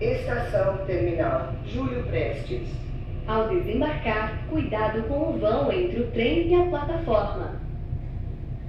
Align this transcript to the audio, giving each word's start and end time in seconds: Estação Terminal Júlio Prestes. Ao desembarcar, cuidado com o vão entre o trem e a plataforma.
Estação 0.00 0.78
Terminal 0.86 1.52
Júlio 1.66 2.04
Prestes. 2.04 2.68
Ao 3.26 3.48
desembarcar, 3.48 4.46
cuidado 4.48 5.02
com 5.08 5.30
o 5.30 5.38
vão 5.38 5.72
entre 5.72 6.00
o 6.00 6.10
trem 6.12 6.48
e 6.48 6.54
a 6.54 6.66
plataforma. 6.66 7.67